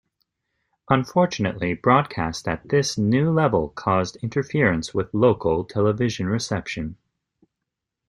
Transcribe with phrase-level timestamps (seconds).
[0.89, 6.97] Unfortunately, broadcast at this new level caused interference with local television reception.